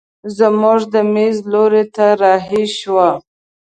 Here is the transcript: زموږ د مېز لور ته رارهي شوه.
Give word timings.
زموږ 0.37 0.79
د 0.93 0.95
مېز 1.13 1.37
لور 1.51 1.73
ته 1.95 2.05
رارهي 2.21 2.63
شوه. 2.77 3.09